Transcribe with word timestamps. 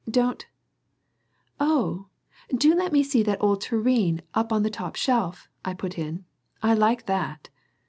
Don't" 0.09 0.47
"Oh, 1.73 2.07
do 2.49 2.73
let 2.73 2.91
me 2.91 3.03
see 3.03 3.21
that 3.21 3.37
old 3.39 3.61
tureen 3.61 4.21
up 4.33 4.51
on 4.51 4.63
the 4.63 4.71
top 4.71 4.95
shelf," 4.95 5.47
I 5.63 5.75
put 5.75 5.95
in. 5.95 6.25
"I 6.63 6.73
like 6.73 7.05
that." 7.05 7.49